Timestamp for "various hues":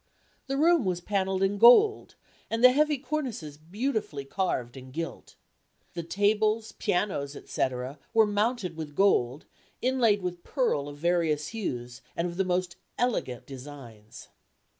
10.97-12.01